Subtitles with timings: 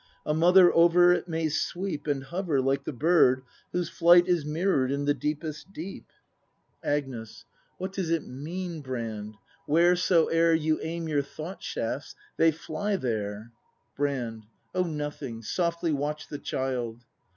[0.25, 4.91] A mother over it may sweep And hover, like the bird, whose flight Is mirror'd
[4.91, 6.09] in the deepest deep.
[6.81, 7.45] 122 BRAND [act hi Agnes.
[7.77, 9.35] What does it mean, Brand?
[9.67, 13.51] Wheresoe'er You aim your thought shafts— they fly there!
[13.95, 14.45] Brand.
[14.73, 15.43] Oh, nothing.
[15.43, 17.03] Softly watch the child.